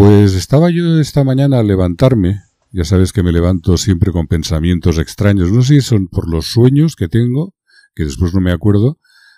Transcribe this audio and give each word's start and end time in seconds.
Pues 0.00 0.32
estaba 0.32 0.70
yo 0.70 0.98
esta 0.98 1.24
mañana 1.24 1.58
al 1.58 1.66
levantarme, 1.66 2.40
ya 2.72 2.84
sabes 2.84 3.12
que 3.12 3.22
me 3.22 3.32
levanto 3.32 3.76
siempre 3.76 4.12
con 4.12 4.28
pensamientos 4.28 4.96
extraños, 4.96 5.52
no 5.52 5.62
sé 5.62 5.74
si 5.74 5.80
son 5.82 6.08
por 6.08 6.26
los 6.26 6.46
sueños 6.46 6.96
que 6.96 7.06
tengo, 7.06 7.54
que 7.94 8.06
después 8.06 8.32
no 8.32 8.40
me 8.40 8.50
acuerdo, 8.50 8.96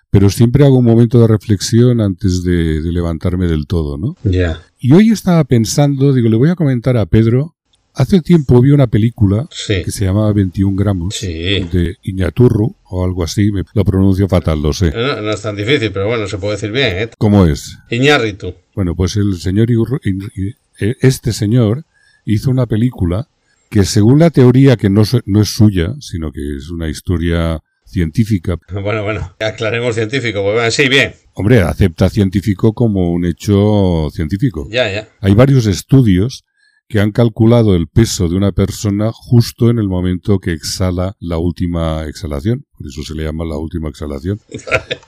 pero 0.08 0.30
siempre 0.30 0.64
hago 0.64 0.78
un 0.78 0.84
momento 0.84 1.20
de 1.20 1.26
reflexión 1.26 2.00
antes 2.00 2.44
de, 2.44 2.80
levantarme 2.80 3.48
del 3.48 3.66
todo, 3.66 3.98
¿no? 3.98 4.14
Ya. 4.22 4.62
Y 4.78 4.92
hoy 4.92 5.10
estaba 5.10 5.42
pensando, 5.42 6.12
digo, 6.12 6.28
le 6.28 6.36
voy 6.36 6.50
a 6.50 6.54
comentar 6.54 6.96
a 6.96 7.06
Pedro 7.06 7.56
Hace 7.94 8.22
tiempo 8.22 8.60
vi 8.62 8.70
una 8.70 8.86
película 8.86 9.46
que 9.66 9.90
se 9.90 10.06
llamaba 10.06 10.32
21 10.32 10.76
gramos 10.76 11.20
de 11.20 11.96
Iñaturru 12.02 12.74
o 12.84 13.04
algo 13.04 13.22
así, 13.22 13.52
me, 13.52 13.64
lo 13.74 13.84
pronuncio 13.84 14.28
fatal, 14.28 14.62
lo 14.62 14.72
sé. 14.72 14.90
No, 14.90 15.30
es 15.30 15.42
tan 15.42 15.56
difícil, 15.56 15.92
pero 15.92 16.06
bueno, 16.08 16.26
se 16.26 16.38
puede 16.38 16.54
decir 16.54 16.72
bien. 16.72 16.96
¿eh? 16.96 17.10
¿Cómo 17.18 17.46
es? 17.46 17.78
Iñárritu. 17.90 18.54
Bueno, 18.74 18.94
pues 18.96 19.16
el 19.16 19.38
señor 19.38 19.68
e, 19.70 20.96
este 21.00 21.32
señor 21.32 21.84
hizo 22.24 22.50
una 22.50 22.66
película 22.66 23.28
que 23.68 23.84
según 23.84 24.18
la 24.18 24.30
teoría 24.30 24.76
que 24.76 24.88
no, 24.88 25.02
no 25.26 25.42
es 25.42 25.48
suya, 25.48 25.94
sino 26.00 26.32
que 26.32 26.56
es 26.56 26.70
una 26.70 26.88
historia 26.88 27.60
científica. 27.84 28.56
Bueno, 28.72 29.02
bueno, 29.02 29.34
aclaremos 29.38 29.94
científico, 29.94 30.42
pues 30.42 30.54
bueno, 30.54 30.70
sí, 30.70 30.88
bien. 30.88 31.14
Hombre, 31.34 31.60
acepta 31.60 32.08
científico 32.08 32.72
como 32.72 33.12
un 33.12 33.26
hecho 33.26 34.08
científico. 34.12 34.66
Ya, 34.70 34.90
ya. 34.90 35.08
Hay 35.20 35.34
varios 35.34 35.66
estudios 35.66 36.44
que 36.88 37.00
han 37.00 37.12
calculado 37.12 37.74
el 37.74 37.88
peso 37.88 38.28
de 38.28 38.36
una 38.36 38.52
persona 38.52 39.10
justo 39.12 39.70
en 39.70 39.78
el 39.78 39.88
momento 39.88 40.38
que 40.38 40.52
exhala 40.52 41.16
la 41.20 41.38
última 41.38 42.04
exhalación. 42.06 42.66
Por 42.76 42.86
eso 42.86 43.02
se 43.02 43.14
le 43.14 43.24
llama 43.24 43.44
la 43.44 43.56
última 43.56 43.88
exhalación. 43.88 44.40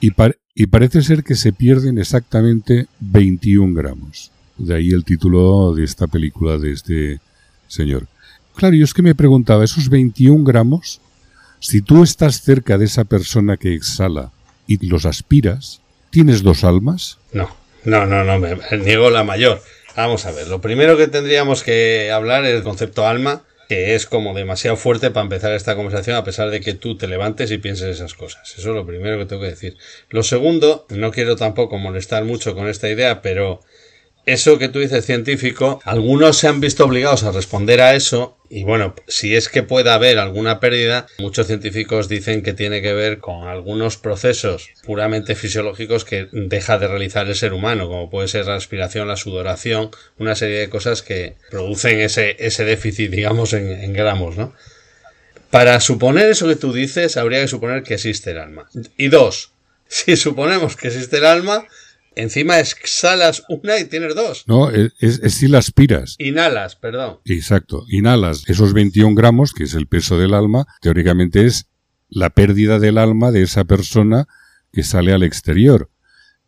y, 0.01 0.11
y 0.55 0.67
parece 0.67 1.01
ser 1.03 1.23
que 1.23 1.35
se 1.35 1.53
pierden 1.53 1.99
exactamente 1.99 2.87
21 2.99 3.75
gramos. 3.75 4.31
De 4.57 4.75
ahí 4.75 4.89
el 4.89 5.03
título 5.03 5.75
de 5.75 5.83
esta 5.83 6.07
película 6.07 6.57
de 6.57 6.71
este 6.71 7.19
señor. 7.67 8.07
Claro, 8.55 8.75
yo 8.75 8.85
es 8.85 8.93
que 8.93 9.01
me 9.01 9.15
preguntaba, 9.15 9.65
esos 9.65 9.89
21 9.89 10.43
gramos, 10.43 11.01
si 11.59 11.81
tú 11.81 12.03
estás 12.03 12.41
cerca 12.41 12.77
de 12.77 12.85
esa 12.85 13.03
persona 13.03 13.57
que 13.57 13.73
exhala 13.73 14.31
y 14.65 14.85
los 14.87 15.05
aspiras, 15.05 15.81
¿tienes 16.09 16.41
dos 16.41 16.63
almas? 16.63 17.17
No, 17.33 17.49
no, 17.83 18.05
no, 18.05 18.23
no, 18.23 18.39
me 18.39 18.57
niego 18.77 19.09
la 19.09 19.23
mayor. 19.23 19.61
Vamos 19.95 20.25
a 20.25 20.31
ver, 20.31 20.49
lo 20.49 20.59
primero 20.59 20.97
que 20.97 21.07
tendríamos 21.07 21.63
que 21.63 22.11
hablar 22.11 22.43
es 22.43 22.55
el 22.55 22.63
concepto 22.63 23.07
alma, 23.07 23.43
que 23.69 23.95
es 23.95 24.05
como 24.05 24.33
demasiado 24.33 24.75
fuerte 24.75 25.09
para 25.09 25.23
empezar 25.23 25.53
esta 25.53 25.75
conversación 25.75 26.17
a 26.17 26.23
pesar 26.25 26.49
de 26.49 26.59
que 26.59 26.73
tú 26.73 26.97
te 26.97 27.07
levantes 27.07 27.49
y 27.49 27.59
pienses 27.59 27.95
esas 27.95 28.13
cosas. 28.13 28.53
Eso 28.57 28.69
es 28.69 28.75
lo 28.75 28.85
primero 28.85 29.17
que 29.17 29.25
tengo 29.25 29.41
que 29.41 29.49
decir. 29.49 29.77
Lo 30.09 30.23
segundo, 30.23 30.85
no 30.89 31.11
quiero 31.11 31.37
tampoco 31.37 31.77
molestar 31.77 32.25
mucho 32.25 32.55
con 32.55 32.67
esta 32.67 32.89
idea, 32.89 33.21
pero 33.21 33.61
eso 34.25 34.57
que 34.57 34.69
tú 34.69 34.79
dices 34.79 35.05
científico, 35.05 35.79
algunos 35.83 36.37
se 36.37 36.47
han 36.47 36.59
visto 36.59 36.85
obligados 36.85 37.23
a 37.23 37.31
responder 37.31 37.81
a 37.81 37.95
eso 37.95 38.37
y 38.49 38.63
bueno, 38.63 38.95
si 39.07 39.35
es 39.35 39.49
que 39.49 39.63
puede 39.63 39.89
haber 39.89 40.19
alguna 40.19 40.59
pérdida, 40.59 41.07
muchos 41.17 41.47
científicos 41.47 42.07
dicen 42.07 42.43
que 42.43 42.53
tiene 42.53 42.81
que 42.81 42.93
ver 42.93 43.17
con 43.19 43.47
algunos 43.47 43.97
procesos 43.97 44.69
puramente 44.83 45.35
fisiológicos 45.35 46.05
que 46.05 46.27
deja 46.31 46.77
de 46.77 46.87
realizar 46.87 47.27
el 47.27 47.35
ser 47.35 47.53
humano, 47.53 47.87
como 47.87 48.09
puede 48.09 48.27
ser 48.27 48.45
la 48.45 48.55
respiración, 48.55 49.07
la 49.07 49.17
sudoración, 49.17 49.89
una 50.19 50.35
serie 50.35 50.59
de 50.59 50.69
cosas 50.69 51.01
que 51.01 51.35
producen 51.49 51.99
ese, 51.99 52.35
ese 52.39 52.65
déficit, 52.65 53.11
digamos, 53.11 53.53
en, 53.53 53.69
en 53.69 53.93
gramos, 53.93 54.37
¿no? 54.37 54.53
Para 55.49 55.79
suponer 55.79 56.29
eso 56.29 56.47
que 56.47 56.55
tú 56.55 56.73
dices, 56.73 57.17
habría 57.17 57.41
que 57.41 57.47
suponer 57.47 57.83
que 57.83 57.95
existe 57.95 58.31
el 58.31 58.39
alma. 58.39 58.69
Y 58.97 59.07
dos, 59.07 59.53
si 59.87 60.17
suponemos 60.17 60.75
que 60.75 60.87
existe 60.87 61.17
el 61.17 61.25
alma, 61.25 61.65
Encima 62.15 62.59
exhalas 62.59 63.43
una 63.49 63.79
y 63.79 63.85
tienes 63.85 64.15
dos. 64.15 64.45
No, 64.47 64.69
es, 64.69 64.93
si 65.27 65.47
la 65.47 65.57
aspiras. 65.57 66.15
Inhalas, 66.19 66.75
perdón. 66.75 67.19
Exacto, 67.25 67.85
inhalas 67.89 68.43
esos 68.47 68.73
21 68.73 69.15
gramos, 69.15 69.53
que 69.53 69.65
es 69.65 69.73
el 69.73 69.87
peso 69.87 70.17
del 70.17 70.33
alma, 70.33 70.65
teóricamente 70.81 71.45
es 71.45 71.69
la 72.07 72.29
pérdida 72.29 72.79
del 72.79 72.97
alma 72.97 73.31
de 73.31 73.41
esa 73.41 73.65
persona 73.65 74.27
que 74.71 74.83
sale 74.83 75.11
al 75.11 75.23
exterior. 75.23 75.91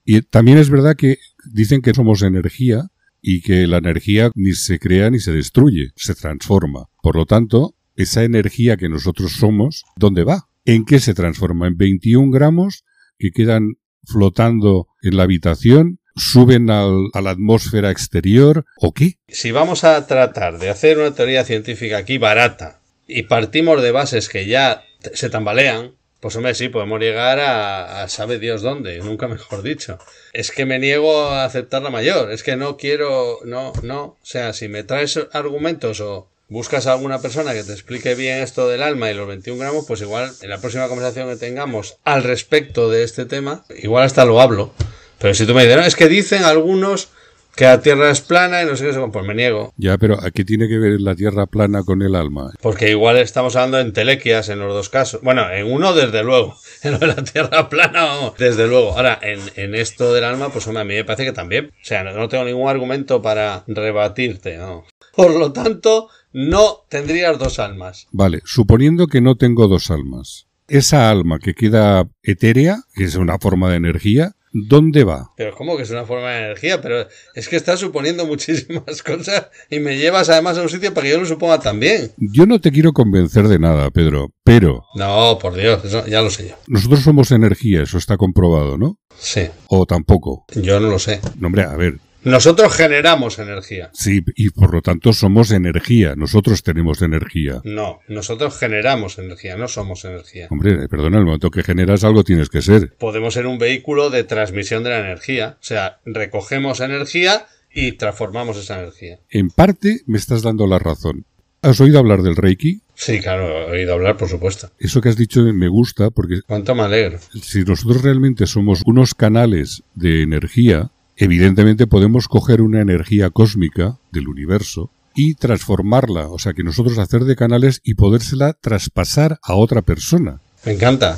Y 0.05 0.22
también 0.22 0.57
es 0.57 0.69
verdad 0.69 0.95
que 0.95 1.17
dicen 1.51 1.81
que 1.81 1.94
somos 1.94 2.22
energía 2.22 2.89
y 3.22 3.41
que 3.41 3.67
la 3.67 3.78
energía 3.78 4.31
ni 4.35 4.53
se 4.53 4.79
crea 4.79 5.09
ni 5.09 5.19
se 5.19 5.34
destruye, 5.34 5.91
se 5.95 6.16
transforma. 6.16 6.85
Por 7.01 7.16
lo 7.16 7.25
tanto, 7.25 7.75
esa 7.95 8.23
energía 8.23 8.78
que 8.78 8.89
nosotros 8.89 9.34
somos, 9.34 9.84
¿dónde 9.97 10.23
va? 10.23 10.47
¿En 10.66 10.85
qué 10.85 10.99
se 10.99 11.13
transforma? 11.13 11.67
En 11.67 11.78
21 11.78 12.31
gramos 12.31 12.85
que 13.17 13.31
quedan 13.31 13.75
flotando 14.05 14.88
en 15.07 15.18
la 15.18 15.23
habitación? 15.23 16.00
¿Suben 16.16 16.69
al, 16.69 17.09
a 17.13 17.22
la 17.22 17.31
atmósfera 17.31 17.91
exterior 17.91 18.66
o 18.79 18.94
qué? 18.94 19.18
Si 19.28 19.51
vamos 19.51 19.84
a 19.84 20.07
tratar 20.07 20.57
de 20.57 20.69
hacer 20.69 20.97
una 20.97 21.13
teoría 21.13 21.44
científica 21.44 21.97
aquí 21.97 22.18
barata 22.18 22.79
y 23.07 23.23
partimos 23.23 23.81
de 23.81 23.91
bases 23.91 24.28
que 24.28 24.47
ya 24.47 24.84
se 25.13 25.29
tambalean, 25.29 25.94
pues 26.19 26.35
hombre, 26.35 26.56
sí, 26.56 26.69
podemos 26.69 27.00
llegar 27.00 27.40
a, 27.40 28.01
a, 28.01 28.09
sabe 28.09 28.40
Dios 28.40 28.63
dónde, 28.63 28.97
nunca 29.00 29.28
mejor 29.28 29.62
dicho. 29.62 30.00
Es 30.34 30.50
que 30.50 30.66
me 30.66 30.79
niego 30.79 31.29
a 31.29 31.46
aceptar 31.46 31.84
la 31.84 31.91
mayor, 31.91 32.31
es 32.31 32.41
que 32.41 32.56
no 32.56 32.78
quiero, 32.78 33.40
no, 33.46 33.72
no, 33.84 34.03
o 34.03 34.17
sea, 34.23 34.53
si 34.53 34.67
me 34.67 34.84
traes 34.84 35.19
argumentos 35.34 36.01
o 36.01 36.28
buscas 36.50 36.88
a 36.88 36.94
alguna 36.94 37.22
persona 37.22 37.53
que 37.53 37.63
te 37.63 37.73
explique 37.73 38.16
bien 38.16 38.41
esto 38.41 38.67
del 38.67 38.81
alma 38.81 39.12
y 39.12 39.13
los 39.13 39.28
21 39.28 39.59
gramos, 39.59 39.85
pues 39.85 40.01
igual 40.01 40.31
en 40.41 40.50
la 40.50 40.59
próxima 40.59 40.88
conversación 40.88 41.29
que 41.29 41.35
tengamos 41.35 41.97
al 42.03 42.23
respecto 42.23 42.90
de 42.90 43.03
este 43.03 43.25
tema, 43.25 43.66
igual 43.78 44.03
hasta 44.03 44.25
lo 44.25 44.41
hablo. 44.41 44.73
Pero 45.19 45.33
si 45.33 45.45
tú 45.45 45.53
me 45.53 45.63
dices, 45.63 45.78
no, 45.78 45.83
es 45.83 45.95
que 45.95 46.07
dicen 46.07 46.44
algunos 46.44 47.09
que 47.57 47.66
la 47.66 47.81
Tierra 47.81 48.11
es 48.11 48.22
plana 48.22 48.61
y 48.61 48.66
no 48.66 48.75
sé 48.75 48.88
qué, 48.88 49.09
pues 49.11 49.25
me 49.25 49.33
niego. 49.33 49.73
Ya, 49.78 49.97
pero 49.97 50.23
¿a 50.23 50.29
qué 50.29 50.45
tiene 50.45 50.67
que 50.67 50.78
ver 50.78 51.01
la 51.01 51.16
Tierra 51.16 51.47
plana 51.47 51.83
con 51.83 52.03
el 52.03 52.16
alma? 52.16 52.51
Porque 52.61 52.91
igual 52.91 53.17
estamos 53.17 53.55
hablando 53.55 53.79
en 53.79 53.94
telequias 53.94 54.50
en 54.50 54.59
los 54.59 54.72
dos 54.72 54.89
casos. 54.89 55.22
Bueno, 55.23 55.50
en 55.50 55.66
uno 55.66 55.94
desde 55.94 56.23
luego. 56.23 56.55
En 56.83 56.91
lo 56.91 57.00
de 57.00 57.07
la 57.07 57.23
Tierra 57.23 57.69
plana, 57.69 58.03
vamos, 58.03 58.33
desde 58.38 58.67
luego. 58.67 58.91
Ahora, 58.95 59.17
en, 59.23 59.39
en 59.55 59.73
esto 59.73 60.13
del 60.13 60.23
alma, 60.23 60.50
pues 60.50 60.67
hombre, 60.67 60.81
a 60.81 60.85
mí 60.85 60.94
me 60.94 61.03
parece 61.03 61.25
que 61.25 61.31
también. 61.31 61.72
O 61.81 61.85
sea, 61.85 62.03
no, 62.03 62.13
no 62.13 62.29
tengo 62.29 62.45
ningún 62.45 62.69
argumento 62.69 63.19
para 63.23 63.63
rebatirte, 63.66 64.57
¿no? 64.57 64.85
Por 65.16 65.35
lo 65.35 65.51
tanto, 65.51 66.09
no 66.31 66.85
tendrías 66.88 67.39
dos 67.39 67.57
almas. 67.57 68.07
Vale, 68.11 68.41
suponiendo 68.45 69.07
que 69.07 69.22
no 69.22 69.35
tengo 69.35 69.67
dos 69.67 69.89
almas. 69.89 70.45
Esa 70.67 71.09
alma 71.09 71.39
que 71.39 71.55
queda 71.55 72.07
etérea, 72.22 72.84
que 72.94 73.05
es 73.05 73.16
una 73.16 73.39
forma 73.39 73.72
de 73.72 73.78
energía, 73.78 74.34
¿dónde 74.52 75.03
va? 75.03 75.31
Pero 75.35 75.56
¿cómo 75.56 75.78
que 75.78 75.84
es 75.84 75.90
una 75.91 76.06
forma 76.06 76.31
de 76.31 76.46
energía? 76.46 76.81
Pero 76.81 77.08
es 77.35 77.47
que 77.47 77.56
estás 77.56 77.80
suponiendo 77.80 78.25
muchísimas 78.25 79.03
cosas 79.06 79.47
y 79.69 79.80
me 79.80 79.97
llevas 79.97 80.30
además 80.30 80.58
a 80.58 80.63
un 80.63 80.69
sitio 80.69 80.94
para 80.94 81.06
que 81.06 81.13
yo 81.13 81.19
lo 81.19 81.25
suponga 81.25 81.59
también. 81.59 82.12
Yo 82.18 82.46
no 82.46 82.59
te 82.59 82.72
quiero 82.72 82.94
convencer 82.94 83.47
de 83.47 83.59
nada, 83.59 83.90
Pedro, 83.91 84.30
pero... 84.44 84.84
No, 84.96 85.38
por 85.40 85.56
Dios, 85.56 85.84
eso 85.85 86.06
ya 86.08 86.22
lo 86.22 86.30
sé 86.30 86.50
yo. 86.50 86.56
Nosotros 86.68 87.02
somos 87.02 87.31
energía, 87.31 87.84
eso 87.84 87.97
está 87.97 88.18
comprobado, 88.18 88.78
¿no? 88.78 89.00
Sí. 89.18 89.47
O 89.68 89.85
tampoco. 89.85 90.46
Yo 90.56 90.79
no 90.79 90.90
lo 90.90 91.00
sé. 91.00 91.19
No, 91.40 91.47
hombre, 91.47 91.64
a 91.64 91.75
ver, 91.75 92.00
nosotros 92.27 92.73
generamos 92.73 93.39
energía. 93.39 93.89
Sí, 93.93 94.23
y 94.35 94.49
por 94.49 94.73
lo 94.73 94.81
tanto 94.81 95.13
somos 95.13 95.51
energía. 95.51 96.15
Nosotros 96.15 96.63
tenemos 96.63 97.01
energía. 97.01 97.61
No, 97.63 97.99
nosotros 98.07 98.57
generamos 98.57 99.17
energía, 99.17 99.57
no 99.57 99.67
somos 99.67 100.05
energía. 100.05 100.47
Hombre, 100.49 100.87
perdona, 100.87 101.17
el 101.17 101.25
momento 101.25 101.49
que 101.49 101.63
generas 101.63 102.03
algo 102.03 102.23
tienes 102.23 102.49
que 102.49 102.61
ser. 102.61 102.95
Podemos 102.97 103.33
ser 103.33 103.47
un 103.47 103.57
vehículo 103.57 104.09
de 104.09 104.23
transmisión 104.23 104.83
de 104.83 104.89
la 104.91 104.99
energía. 104.99 105.57
O 105.59 105.63
sea, 105.63 105.99
recogemos 106.05 106.79
energía 106.79 107.47
y 107.73 107.93
transformamos 107.93 108.57
esa 108.57 108.79
energía. 108.79 109.19
En 109.29 109.49
parte 109.49 110.01
me 110.05 110.17
estás 110.17 110.41
dando 110.41 110.67
la 110.67 110.79
razón. 110.79 111.25
¿Has 111.61 111.81
oído 111.81 111.99
hablar 111.99 112.21
del 112.21 112.35
Reiki? 112.35 112.81
Sí, 112.93 113.19
claro, 113.19 113.69
he 113.69 113.79
oído 113.79 113.93
hablar, 113.93 114.17
por 114.17 114.29
supuesto. 114.29 114.71
Eso 114.79 115.01
que 115.01 115.09
has 115.09 115.17
dicho 115.17 115.41
me 115.41 115.67
gusta 115.67 116.11
porque... 116.11 116.41
¿Cuánto 116.45 116.75
me 116.75 116.83
alegro? 116.83 117.19
Si 117.41 117.63
nosotros 117.63 118.03
realmente 118.03 118.47
somos 118.47 118.81
unos 118.85 119.13
canales 119.13 119.84
de 119.96 120.22
energía, 120.22 120.91
Evidentemente 121.19 121.87
podemos 121.87 122.28
coger 122.28 122.61
una 122.61 122.79
energía 122.79 123.31
cósmica 123.31 123.97
del 124.11 124.28
universo 124.28 124.91
y 125.16 125.34
transformarla, 125.34 126.28
o 126.28 126.37
sea 126.37 126.53
que 126.53 126.61
nosotros 126.61 126.99
hacer 126.99 127.22
de 127.23 127.35
canales 127.35 127.81
y 127.84 127.96
podérsela 127.96 128.53
traspasar 128.53 129.40
a 129.41 129.55
otra 129.55 129.81
persona. 129.81 130.41
Me 130.64 130.73
encanta. 130.73 131.17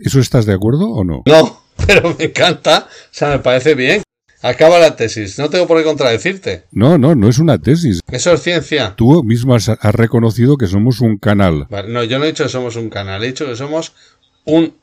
¿Eso 0.00 0.20
estás 0.20 0.46
de 0.46 0.54
acuerdo 0.54 0.90
o 0.90 1.02
no? 1.02 1.24
No, 1.26 1.60
pero 1.86 2.14
me 2.16 2.26
encanta, 2.26 2.86
o 2.88 3.08
sea, 3.10 3.30
me 3.30 3.40
parece 3.40 3.74
bien. 3.74 4.02
Acaba 4.42 4.78
la 4.78 4.94
tesis, 4.94 5.40
no 5.40 5.50
tengo 5.50 5.66
por 5.66 5.78
qué 5.78 5.82
contradecirte. 5.82 6.66
No, 6.70 6.96
no, 6.96 7.16
no 7.16 7.28
es 7.28 7.40
una 7.40 7.58
tesis. 7.58 7.98
Eso 8.08 8.32
es 8.32 8.42
ciencia. 8.42 8.94
Tú 8.96 9.24
mismo 9.24 9.56
has, 9.56 9.66
reconocido 9.92 10.56
que 10.56 10.68
somos 10.68 11.00
un 11.00 11.18
canal. 11.18 11.66
no, 11.88 12.04
yo 12.04 12.20
no 12.20 12.26
he 12.26 12.28
dicho 12.28 12.44
que 12.44 12.50
somos 12.50 12.76
un 12.76 12.90
canal, 12.90 13.24
he 13.24 13.28
dicho 13.28 13.44
que 13.44 13.56
somos 13.56 13.92
un 14.44 14.74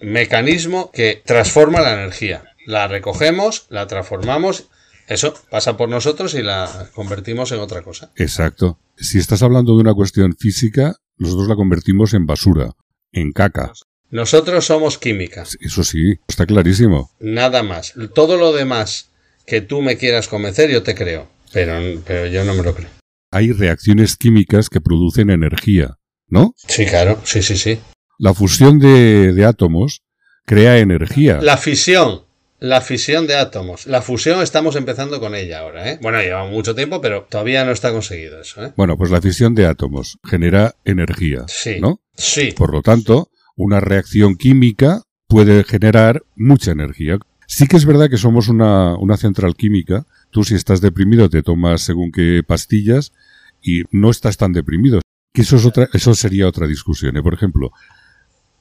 mecanismo 0.00 0.90
que 0.90 1.22
transforma 1.24 1.80
la 1.80 1.92
energía 1.92 2.53
la 2.66 2.88
recogemos, 2.88 3.66
la 3.68 3.86
transformamos, 3.86 4.68
eso 5.06 5.34
pasa 5.50 5.76
por 5.76 5.88
nosotros 5.88 6.34
y 6.34 6.42
la 6.42 6.88
convertimos 6.94 7.52
en 7.52 7.60
otra 7.60 7.82
cosa. 7.82 8.10
Exacto. 8.16 8.78
Si 8.96 9.18
estás 9.18 9.42
hablando 9.42 9.74
de 9.74 9.80
una 9.80 9.94
cuestión 9.94 10.34
física, 10.38 10.96
nosotros 11.18 11.48
la 11.48 11.56
convertimos 11.56 12.14
en 12.14 12.26
basura, 12.26 12.72
en 13.12 13.32
caca. 13.32 13.72
Nosotros 14.10 14.64
somos 14.66 14.98
químicas. 14.98 15.56
Eso 15.60 15.82
sí, 15.82 16.14
está 16.28 16.46
clarísimo. 16.46 17.10
Nada 17.20 17.62
más. 17.62 17.94
Todo 18.14 18.36
lo 18.36 18.52
demás 18.52 19.10
que 19.46 19.60
tú 19.60 19.82
me 19.82 19.96
quieras 19.98 20.28
convencer, 20.28 20.70
yo 20.70 20.82
te 20.82 20.94
creo. 20.94 21.28
pero, 21.52 21.80
pero 22.06 22.26
yo 22.26 22.44
no 22.44 22.54
me 22.54 22.62
lo 22.62 22.74
creo. 22.74 22.88
Hay 23.30 23.52
reacciones 23.52 24.16
químicas 24.16 24.68
que 24.68 24.80
producen 24.80 25.30
energía, 25.30 25.96
¿no? 26.28 26.54
Sí, 26.68 26.86
claro, 26.86 27.20
sí, 27.24 27.42
sí, 27.42 27.56
sí. 27.56 27.80
La 28.18 28.32
fusión 28.32 28.78
de, 28.78 29.32
de 29.32 29.44
átomos 29.44 30.02
crea 30.46 30.78
energía. 30.78 31.40
La 31.42 31.56
fisión, 31.56 32.22
la 32.64 32.80
fisión 32.80 33.26
de 33.26 33.36
átomos. 33.36 33.86
La 33.86 34.00
fusión 34.00 34.40
estamos 34.40 34.74
empezando 34.74 35.20
con 35.20 35.34
ella 35.34 35.58
ahora, 35.58 35.90
¿eh? 35.90 35.98
Bueno, 36.00 36.18
lleva 36.22 36.46
mucho 36.46 36.74
tiempo, 36.74 37.02
pero 37.02 37.26
todavía 37.28 37.62
no 37.66 37.72
está 37.72 37.92
conseguido 37.92 38.40
eso, 38.40 38.64
¿eh? 38.64 38.72
Bueno, 38.74 38.96
pues 38.96 39.10
la 39.10 39.20
fisión 39.20 39.54
de 39.54 39.66
átomos 39.66 40.18
genera 40.24 40.74
energía, 40.86 41.44
Sí. 41.46 41.76
¿no? 41.78 42.00
Sí. 42.16 42.52
Por 42.56 42.72
lo 42.72 42.80
tanto, 42.80 43.28
una 43.54 43.80
reacción 43.80 44.36
química 44.36 45.02
puede 45.28 45.62
generar 45.64 46.22
mucha 46.36 46.70
energía. 46.70 47.18
Sí 47.46 47.66
que 47.66 47.76
es 47.76 47.84
verdad 47.84 48.08
que 48.08 48.16
somos 48.16 48.48
una, 48.48 48.96
una 48.96 49.18
central 49.18 49.56
química. 49.56 50.06
Tú 50.30 50.42
si 50.42 50.54
estás 50.54 50.80
deprimido 50.80 51.28
te 51.28 51.42
tomas 51.42 51.82
según 51.82 52.12
qué 52.12 52.42
pastillas 52.46 53.12
y 53.60 53.82
no 53.90 54.10
estás 54.10 54.38
tan 54.38 54.54
deprimido. 54.54 55.02
Que 55.34 55.42
eso, 55.42 55.56
es 55.56 55.66
otra, 55.66 55.90
eso 55.92 56.14
sería 56.14 56.48
otra 56.48 56.66
discusión. 56.66 57.14
¿eh? 57.18 57.22
Por 57.22 57.34
ejemplo, 57.34 57.72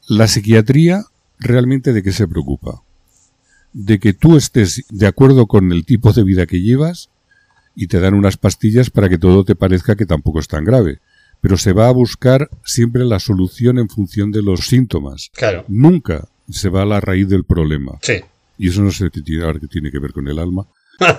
la 0.10 0.28
psiquiatría 0.28 1.06
realmente 1.40 1.94
de 1.94 2.04
qué 2.04 2.12
se 2.12 2.28
preocupa? 2.28 2.83
De 3.74 4.00
que 4.00 4.14
tú 4.14 4.38
estés 4.38 4.84
de 4.90 5.08
acuerdo 5.08 5.48
con 5.48 5.72
el 5.72 5.86
tipo 5.86 6.14
de 6.14 6.24
vida 6.24 6.46
que 6.46 6.62
llevas 6.62 7.10
y 7.76 7.88
te 7.88 8.00
dan 8.00 8.14
unas 8.14 8.38
pastillas 8.38 8.90
para 8.92 9.10
que 9.10 9.18
todo 9.18 9.44
te 9.44 9.56
parezca 9.56 9.96
que 9.96 10.06
tampoco 10.06 10.40
es 10.40 10.48
tan 10.48 10.64
grave. 10.64 11.00
Pero 11.42 11.58
se 11.58 11.74
va 11.74 11.88
a 11.88 11.92
buscar 11.92 12.50
siempre 12.64 13.04
la 13.04 13.20
solución 13.20 13.80
en 13.80 13.90
función 13.90 14.32
de 14.32 14.42
los 14.44 14.68
síntomas. 14.68 15.30
Claro. 15.34 15.66
Nunca 15.68 16.28
se 16.50 16.70
va 16.70 16.84
a 16.84 16.86
la 16.86 17.02
raíz 17.02 17.28
del 17.30 17.44
problema. 17.46 17.98
Sí. 18.02 18.22
Y 18.58 18.70
eso 18.70 18.82
no 18.82 18.92
sé 18.92 19.10
qué 19.12 19.22
tiene, 19.22 19.44
ahora 19.44 19.60
qué 19.60 19.68
tiene 19.68 19.92
que 19.92 20.00
ver 20.00 20.14
con 20.14 20.28
el 20.28 20.38
alma. 20.40 20.68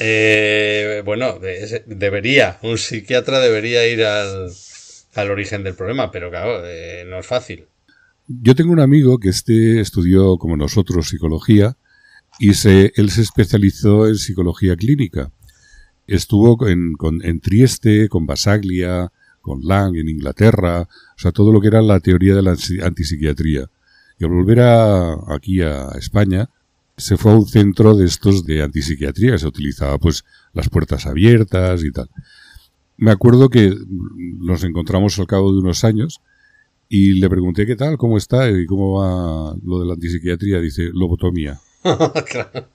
Eh, 0.00 1.02
bueno, 1.04 1.38
de- 1.38 1.84
debería, 1.86 2.58
un 2.62 2.78
psiquiatra 2.78 3.38
debería 3.38 3.86
ir 3.86 4.04
al, 4.04 4.50
al 5.14 5.30
origen 5.30 5.62
del 5.62 5.74
problema, 5.74 6.10
pero 6.10 6.30
claro, 6.30 6.62
eh, 6.66 7.04
no 7.06 7.18
es 7.20 7.26
fácil. 7.26 7.66
Yo 8.26 8.54
tengo 8.54 8.72
un 8.72 8.80
amigo 8.80 9.18
que 9.18 9.28
este 9.28 9.80
estudió, 9.80 10.38
como 10.38 10.56
nosotros, 10.56 11.08
psicología 11.08 11.76
y 12.38 12.54
se, 12.54 12.92
él 12.96 13.10
se 13.10 13.22
especializó 13.22 14.08
en 14.08 14.16
psicología 14.16 14.76
clínica. 14.76 15.30
Estuvo 16.06 16.66
en, 16.66 16.94
con- 16.94 17.24
en 17.24 17.40
Trieste, 17.40 18.08
con 18.08 18.26
Basaglia, 18.26 19.12
con 19.40 19.60
Lang 19.62 19.96
en 19.96 20.08
Inglaterra, 20.08 20.82
o 20.82 21.18
sea, 21.18 21.32
todo 21.32 21.52
lo 21.52 21.60
que 21.60 21.68
era 21.68 21.82
la 21.82 22.00
teoría 22.00 22.34
de 22.34 22.42
la 22.42 22.56
antipsiquiatría. 22.82 23.68
Y 24.18 24.24
al 24.24 24.30
volver 24.30 24.60
a, 24.60 25.34
aquí 25.34 25.60
a 25.60 25.88
España, 25.98 26.48
se 26.96 27.16
fue 27.16 27.32
a 27.32 27.36
un 27.36 27.46
centro 27.46 27.94
de 27.94 28.06
estos 28.06 28.44
de 28.46 28.62
antipsiquiatría, 28.62 29.36
se 29.36 29.46
utilizaba 29.46 29.98
pues 29.98 30.24
las 30.54 30.70
puertas 30.70 31.04
abiertas 31.06 31.84
y 31.84 31.90
tal. 31.90 32.08
Me 32.96 33.10
acuerdo 33.10 33.48
que 33.50 33.74
nos 34.38 34.64
encontramos 34.64 35.18
al 35.18 35.26
cabo 35.26 35.52
de 35.52 35.58
unos 35.58 35.84
años 35.84 36.20
y 36.88 37.20
le 37.20 37.28
pregunté 37.28 37.66
qué 37.66 37.76
tal, 37.76 37.96
cómo 37.96 38.16
está 38.18 38.48
y 38.50 38.66
cómo 38.66 39.00
va 39.00 39.56
lo 39.64 39.80
de 39.80 39.86
la 39.86 39.94
antipsiquiatría. 39.94 40.60
Dice, 40.60 40.90
lobotomía. 40.92 41.60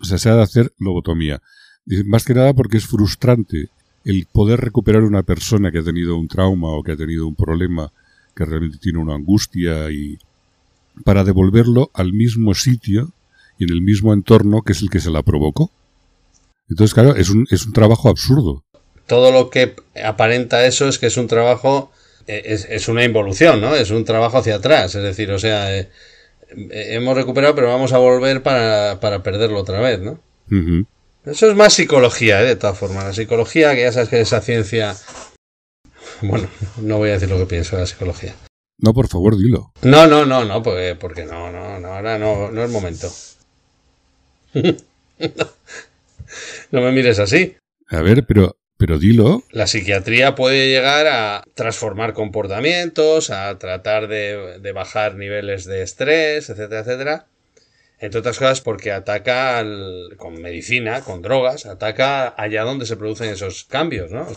O 0.00 0.04
sea, 0.04 0.16
se 0.16 0.30
ha 0.30 0.36
de 0.36 0.42
hacer 0.42 0.72
lobotomía. 0.78 1.42
Dice, 1.84 2.04
más 2.04 2.24
que 2.24 2.32
nada 2.32 2.54
porque 2.54 2.76
es 2.76 2.86
frustrante 2.86 3.68
el 4.04 4.26
poder 4.30 4.60
recuperar 4.60 5.02
una 5.02 5.22
persona 5.22 5.72
que 5.72 5.78
ha 5.78 5.82
tenido 5.82 6.16
un 6.16 6.28
trauma 6.28 6.68
o 6.68 6.82
que 6.82 6.92
ha 6.92 6.96
tenido 6.96 7.26
un 7.26 7.34
problema, 7.34 7.92
que 8.34 8.44
realmente 8.44 8.78
tiene 8.78 9.00
una 9.00 9.14
angustia 9.14 9.90
y 9.90 10.18
para 11.04 11.24
devolverlo 11.24 11.90
al 11.94 12.12
mismo 12.12 12.54
sitio 12.54 13.10
y 13.58 13.64
en 13.64 13.70
el 13.70 13.82
mismo 13.82 14.12
entorno 14.12 14.62
que 14.62 14.72
es 14.72 14.82
el 14.82 14.90
que 14.90 15.00
se 15.00 15.10
la 15.10 15.22
provocó. 15.22 15.70
Entonces, 16.68 16.94
claro, 16.94 17.16
es 17.16 17.30
un, 17.30 17.46
es 17.50 17.66
un 17.66 17.72
trabajo 17.72 18.08
absurdo. 18.08 18.62
Todo 19.06 19.32
lo 19.32 19.50
que 19.50 19.74
aparenta 20.04 20.66
eso 20.66 20.88
es 20.88 20.98
que 20.98 21.06
es 21.06 21.16
un 21.16 21.26
trabajo, 21.26 21.90
es, 22.28 22.66
es 22.70 22.88
una 22.88 23.04
involución, 23.04 23.60
¿no? 23.60 23.74
Es 23.74 23.90
un 23.90 24.04
trabajo 24.04 24.38
hacia 24.38 24.56
atrás, 24.56 24.94
es 24.94 25.02
decir, 25.02 25.30
o 25.30 25.38
sea, 25.38 25.76
eh, 25.76 25.88
hemos 26.50 27.16
recuperado, 27.16 27.54
pero 27.54 27.68
vamos 27.68 27.92
a 27.92 27.98
volver 27.98 28.42
para, 28.42 29.00
para 29.00 29.22
perderlo 29.22 29.58
otra 29.58 29.80
vez, 29.80 30.00
¿no? 30.00 30.20
Eso 31.24 31.50
es 31.50 31.56
más 31.56 31.74
psicología, 31.74 32.42
¿eh? 32.42 32.46
de 32.46 32.56
todas 32.56 32.78
formas. 32.78 33.04
La 33.04 33.12
psicología, 33.12 33.74
que 33.74 33.82
ya 33.82 33.92
sabes 33.92 34.08
que 34.08 34.20
esa 34.20 34.40
ciencia... 34.40 34.96
Bueno, 36.22 36.48
no 36.78 36.98
voy 36.98 37.10
a 37.10 37.14
decir 37.14 37.28
lo 37.28 37.38
que 37.38 37.46
pienso 37.46 37.76
de 37.76 37.82
la 37.82 37.86
psicología. 37.86 38.34
No, 38.78 38.94
por 38.94 39.08
favor, 39.08 39.36
dilo. 39.36 39.72
No, 39.82 40.06
no, 40.06 40.24
no, 40.24 40.44
no, 40.44 40.62
porque, 40.62 40.96
porque 40.98 41.24
no, 41.24 41.50
no, 41.50 41.80
no, 41.80 41.88
ahora 41.88 42.18
no, 42.18 42.50
no 42.50 42.62
es 42.62 42.70
momento. 42.70 43.10
no 44.54 44.74
me 46.80 46.92
mires 46.92 47.18
así. 47.18 47.56
A 47.88 48.02
ver, 48.02 48.24
pero, 48.26 48.57
pero 48.78 48.98
dilo. 48.98 49.42
La 49.50 49.66
psiquiatría 49.66 50.36
puede 50.36 50.68
llegar 50.68 51.08
a 51.08 51.42
transformar 51.54 52.14
comportamientos, 52.14 53.30
a 53.30 53.58
tratar 53.58 54.06
de, 54.06 54.72
bajar 54.72 55.16
niveles 55.16 55.64
de 55.64 55.82
estrés, 55.82 56.48
etcétera, 56.48 56.80
etcétera. 56.80 57.26
Entre 57.98 58.20
otras 58.20 58.38
cosas 58.38 58.60
porque 58.60 58.92
ataca 58.92 59.64
con 60.16 60.40
medicina, 60.40 61.02
con 61.02 61.22
drogas, 61.22 61.66
ataca 61.66 62.32
allá 62.40 62.62
donde 62.62 62.86
se 62.86 62.96
producen 62.96 63.30
esos 63.30 63.64
cambios, 63.64 64.12
¿no? 64.12 64.28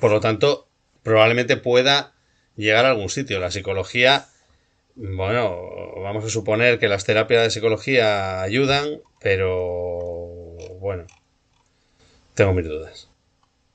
Por 0.00 0.12
lo 0.12 0.20
tanto, 0.20 0.68
probablemente 1.02 1.56
pueda 1.56 2.14
llegar 2.54 2.86
a 2.86 2.90
algún 2.90 3.08
sitio. 3.08 3.40
La 3.40 3.50
psicología, 3.50 4.26
bueno, 4.94 5.58
vamos 6.00 6.24
a 6.24 6.30
suponer 6.30 6.78
que 6.78 6.86
las 6.86 7.04
terapias 7.04 7.42
de 7.42 7.50
psicología 7.50 8.40
ayudan, 8.40 9.00
pero 9.20 10.56
bueno, 10.78 11.06
tengo 12.34 12.52
mis 12.52 12.66
dudas. 12.66 13.09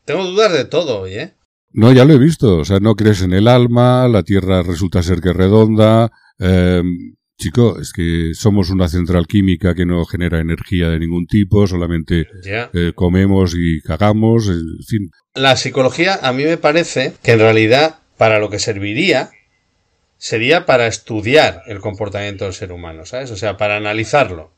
Tengo 0.06 0.24
dudas 0.24 0.54
de 0.54 0.66
todo 0.66 1.02
hoy, 1.02 1.16
¿eh? 1.16 1.34
No, 1.74 1.92
ya 1.92 2.06
lo 2.06 2.14
he 2.14 2.18
visto. 2.18 2.58
O 2.58 2.66
sea, 2.66 2.80
no 2.80 2.96
crees 2.96 3.22
en 3.22 3.34
el 3.34 3.48
alma, 3.48 4.08
la 4.08 4.24
Tierra 4.24 4.64
resulta 4.64 5.04
ser 5.04 5.20
que 5.20 5.30
es 5.30 5.36
redonda. 5.36 6.12
eh, 6.40 6.82
chico, 7.38 7.80
es 7.80 7.92
que 7.92 8.32
somos 8.34 8.70
una 8.70 8.88
central 8.88 9.28
química 9.28 9.76
que 9.76 9.86
no 9.86 10.06
genera 10.06 10.40
energía 10.40 10.90
de 10.90 11.00
ningún 11.00 11.28
tipo, 11.28 11.68
solamente 11.68 12.28
eh, 12.46 12.94
comemos 12.96 13.54
y 13.58 13.82
cagamos, 13.82 14.48
en 14.48 14.84
fin. 14.88 15.12
La 15.34 15.58
psicología 15.58 16.20
a 16.22 16.32
mí 16.32 16.46
me 16.46 16.58
parece 16.58 17.14
que 17.22 17.34
en 17.34 17.40
realidad 17.40 18.00
para 18.18 18.40
lo 18.40 18.50
que 18.50 18.60
serviría 18.60 19.32
sería 20.18 20.66
para 20.66 20.88
estudiar 20.88 21.64
el 21.68 21.80
comportamiento 21.80 22.46
del 22.46 22.54
ser 22.54 22.72
humano, 22.72 23.06
¿sabes? 23.06 23.32
O 23.32 23.36
sea, 23.36 23.58
para 23.58 23.76
analizarlo. 23.76 24.52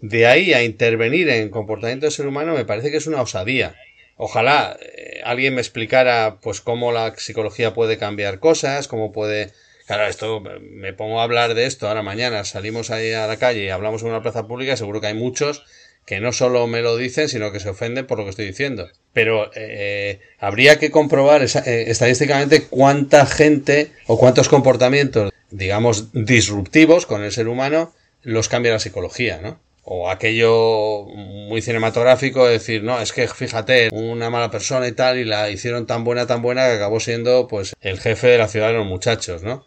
De 0.00 0.26
ahí 0.26 0.52
a 0.52 0.64
intervenir 0.64 1.28
en 1.28 1.42
el 1.42 1.50
comportamiento 1.50 2.06
del 2.06 2.12
ser 2.12 2.26
humano 2.26 2.54
me 2.54 2.64
parece 2.64 2.90
que 2.90 2.96
es 2.96 3.06
una 3.06 3.20
osadía. 3.22 3.76
Ojalá 4.22 4.76
eh, 4.82 5.22
alguien 5.24 5.54
me 5.54 5.62
explicara 5.62 6.36
pues 6.42 6.60
cómo 6.60 6.92
la 6.92 7.14
psicología 7.16 7.72
puede 7.72 7.96
cambiar 7.96 8.38
cosas, 8.38 8.86
cómo 8.86 9.12
puede... 9.12 9.52
Claro, 9.86 10.06
esto 10.06 10.40
me 10.60 10.92
pongo 10.92 11.20
a 11.20 11.24
hablar 11.24 11.54
de 11.54 11.64
esto 11.64 11.88
ahora 11.88 12.02
mañana, 12.02 12.44
salimos 12.44 12.90
ahí 12.90 13.12
a 13.12 13.26
la 13.26 13.38
calle 13.38 13.64
y 13.64 13.70
hablamos 13.70 14.02
en 14.02 14.08
una 14.08 14.20
plaza 14.22 14.46
pública, 14.46 14.76
seguro 14.76 15.00
que 15.00 15.06
hay 15.06 15.14
muchos 15.14 15.64
que 16.04 16.20
no 16.20 16.32
solo 16.32 16.66
me 16.66 16.82
lo 16.82 16.96
dicen, 16.98 17.28
sino 17.30 17.50
que 17.50 17.60
se 17.60 17.70
ofenden 17.70 18.06
por 18.06 18.18
lo 18.18 18.24
que 18.24 18.30
estoy 18.30 18.44
diciendo. 18.46 18.90
Pero 19.14 19.50
eh, 19.54 20.20
habría 20.38 20.78
que 20.78 20.90
comprobar 20.90 21.42
esa- 21.42 21.64
eh, 21.64 21.90
estadísticamente 21.90 22.64
cuánta 22.64 23.24
gente 23.26 23.90
o 24.06 24.18
cuántos 24.18 24.48
comportamientos, 24.50 25.32
digamos, 25.50 26.12
disruptivos 26.12 27.06
con 27.06 27.22
el 27.24 27.32
ser 27.32 27.48
humano 27.48 27.92
los 28.22 28.48
cambia 28.50 28.72
la 28.72 28.80
psicología, 28.80 29.40
¿no? 29.42 29.60
O 29.92 30.08
aquello 30.08 31.04
muy 31.06 31.62
cinematográfico, 31.62 32.46
de 32.46 32.52
decir, 32.52 32.84
no, 32.84 33.00
es 33.00 33.12
que 33.12 33.26
fíjate, 33.26 33.88
una 33.92 34.30
mala 34.30 34.48
persona 34.48 34.86
y 34.86 34.92
tal, 34.92 35.18
y 35.18 35.24
la 35.24 35.50
hicieron 35.50 35.84
tan 35.84 36.04
buena, 36.04 36.28
tan 36.28 36.42
buena, 36.42 36.66
que 36.66 36.74
acabó 36.74 37.00
siendo, 37.00 37.48
pues, 37.48 37.74
el 37.80 37.98
jefe 37.98 38.28
de 38.28 38.38
la 38.38 38.46
ciudad 38.46 38.68
de 38.68 38.74
los 38.74 38.86
muchachos, 38.86 39.42
¿no? 39.42 39.66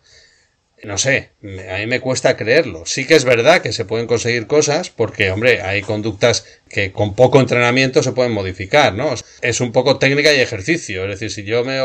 no 0.84 0.98
sé, 0.98 1.32
a 1.70 1.78
mí 1.78 1.88
me 1.88 2.00
cuesta 2.00 2.36
creerlo. 2.36 2.86
Sí 2.86 3.06
que 3.06 3.16
es 3.16 3.26
verdad 3.26 3.62
que 3.62 3.74
se 3.74 3.86
pueden 3.86 4.08
conseguir 4.08 4.48
cosas 4.48 4.90
porque, 4.90 5.32
hombre, 5.32 5.62
hay 5.62 5.82
conductas 5.82 6.46
que 6.70 6.92
con 6.92 7.16
poco 7.16 7.40
entrenamiento 7.40 8.04
se 8.04 8.12
pueden 8.12 8.32
modificar, 8.32 8.94
¿no? 8.94 9.14
Es 9.42 9.62
un 9.62 9.72
poco 9.72 9.98
técnica 9.98 10.34
y 10.34 10.40
ejercicio. 10.40 11.04
Es 11.04 11.10
decir, 11.20 11.32
si 11.32 11.44
yo 11.44 11.64
me, 11.64 11.80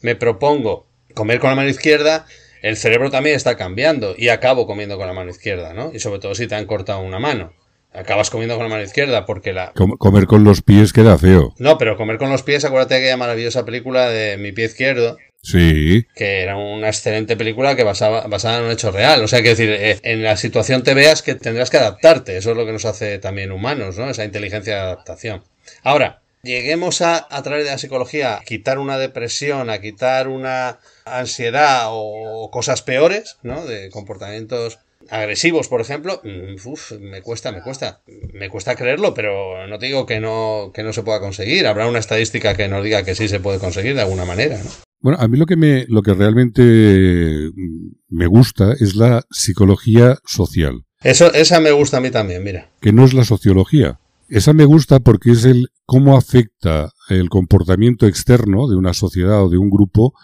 me 0.00 0.14
propongo 0.16 0.86
comer 1.14 1.40
con 1.40 1.50
la 1.50 1.56
mano 1.56 1.68
izquierda, 1.68 2.26
el 2.62 2.76
cerebro 2.76 3.10
también 3.10 3.36
está 3.36 3.56
cambiando 3.56 4.14
y 4.16 4.28
acabo 4.28 4.66
comiendo 4.66 4.96
con 4.96 5.06
la 5.06 5.12
mano 5.12 5.30
izquierda, 5.30 5.72
¿no? 5.72 5.90
Y 5.92 5.98
sobre 5.98 6.20
todo 6.20 6.34
si 6.34 6.46
te 6.46 6.54
han 6.54 6.66
cortado 6.66 7.00
una 7.00 7.18
mano. 7.18 7.52
Acabas 7.96 8.30
comiendo 8.30 8.56
con 8.56 8.64
la 8.64 8.70
mano 8.70 8.82
izquierda 8.84 9.24
porque 9.26 9.52
la, 9.52 9.72
Com- 9.74 9.96
comer 9.96 10.26
con 10.26 10.44
los 10.44 10.62
pies 10.62 10.92
queda 10.92 11.16
feo. 11.18 11.54
no, 11.58 11.78
pero 11.78 11.96
comer 11.96 12.18
con 12.18 12.30
los 12.30 12.42
pies, 12.42 12.64
acuérdate 12.64 12.94
de 12.94 13.00
aquella 13.00 13.16
maravillosa 13.16 13.64
película 13.64 14.08
de 14.10 14.36
Mi 14.36 14.52
pie 14.52 14.66
izquierdo, 14.66 15.16
Sí. 15.42 16.04
que 16.16 16.42
era 16.42 16.56
una 16.56 16.88
excelente 16.88 17.36
película 17.36 17.76
que 17.76 17.84
basaba, 17.84 18.26
basada 18.26 18.58
en 18.58 18.64
un 18.64 18.70
hecho 18.72 18.90
real. 18.90 19.22
O 19.22 19.28
sea, 19.28 19.42
que 19.42 19.50
decir, 19.50 19.70
eh, 19.70 20.00
en 20.02 20.22
la 20.24 20.36
situación 20.36 20.82
te 20.82 20.92
veas 20.92 21.22
que 21.22 21.36
tendrás 21.36 21.70
que 21.70 21.76
adaptarte. 21.76 22.36
Eso 22.36 22.50
es 22.50 22.56
lo 22.56 22.66
que 22.66 22.72
nos 22.72 22.84
hace 22.84 23.18
también 23.20 23.52
humanos, 23.52 23.96
¿no? 23.96 24.10
Esa 24.10 24.24
inteligencia 24.24 24.74
de 24.74 24.80
adaptación. 24.80 25.44
Ahora, 25.84 26.20
lleguemos 26.42 27.00
a, 27.00 27.26
a 27.30 27.42
través 27.44 27.64
de 27.64 27.70
la 27.70 27.78
psicología 27.78 28.36
a 28.36 28.40
quitar 28.40 28.78
una 28.80 28.98
depresión, 28.98 29.70
a 29.70 29.80
quitar 29.80 30.26
una 30.28 30.78
ansiedad 31.04 31.86
o 31.90 32.50
cosas 32.52 32.82
peores, 32.82 33.36
¿no? 33.42 33.64
De 33.64 33.88
comportamientos 33.90 34.78
agresivos, 35.10 35.68
por 35.68 35.80
ejemplo, 35.80 36.20
mm, 36.22 36.68
uf, 36.68 36.92
me 37.00 37.22
cuesta, 37.22 37.52
me 37.52 37.62
cuesta, 37.62 38.02
me 38.32 38.48
cuesta 38.48 38.74
creerlo, 38.74 39.14
pero 39.14 39.66
no 39.66 39.78
te 39.78 39.86
digo 39.86 40.06
que 40.06 40.20
no, 40.20 40.70
que 40.74 40.82
no 40.82 40.92
se 40.92 41.02
pueda 41.02 41.20
conseguir. 41.20 41.66
Habrá 41.66 41.88
una 41.88 41.98
estadística 41.98 42.54
que 42.54 42.68
nos 42.68 42.84
diga 42.84 43.04
que 43.04 43.14
sí 43.14 43.28
se 43.28 43.40
puede 43.40 43.58
conseguir 43.58 43.94
de 43.94 44.02
alguna 44.02 44.24
manera, 44.24 44.58
¿no? 44.62 44.70
Bueno, 45.00 45.18
a 45.20 45.28
mí 45.28 45.38
lo 45.38 45.46
que 45.46 45.56
me, 45.56 45.84
lo 45.88 46.02
que 46.02 46.14
realmente 46.14 46.62
mm, 46.62 47.90
me 48.08 48.26
gusta 48.26 48.72
es 48.80 48.96
la 48.96 49.24
psicología 49.30 50.18
social. 50.24 50.82
Eso, 51.02 51.32
esa 51.32 51.60
me 51.60 51.72
gusta 51.72 51.98
a 51.98 52.00
mí 52.00 52.10
también, 52.10 52.42
mira. 52.42 52.70
Que 52.80 52.92
no 52.92 53.04
es 53.04 53.14
la 53.14 53.24
sociología. 53.24 54.00
Esa 54.28 54.52
me 54.52 54.64
gusta 54.64 54.98
porque 55.00 55.30
es 55.30 55.44
el 55.44 55.68
cómo 55.84 56.16
afecta 56.16 56.90
el 57.08 57.28
comportamiento 57.28 58.06
externo 58.06 58.66
de 58.68 58.76
una 58.76 58.92
sociedad 58.92 59.44
o 59.44 59.48
de 59.48 59.58
un 59.58 59.70
grupo 59.70 60.14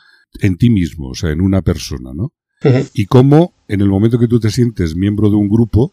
en 0.41 0.57
ti 0.57 0.71
mismo, 0.71 1.11
o 1.11 1.15
sea, 1.15 1.31
en 1.31 1.41
una 1.41 1.63
persona, 1.63 2.11
¿no? 2.15 2.33
Y 2.95 3.07
cómo 3.07 3.53
en 3.69 3.81
el 3.81 3.89
momento 3.89 4.19
que 4.19 4.29
tú 4.29 4.39
te 4.39 4.51
sientes 4.51 4.95
miembro 4.95 5.31
de 5.31 5.37
un 5.37 5.49
grupo, 5.49 5.93